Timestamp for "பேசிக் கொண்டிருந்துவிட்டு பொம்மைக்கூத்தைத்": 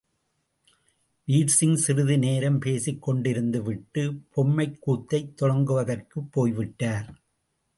2.59-5.33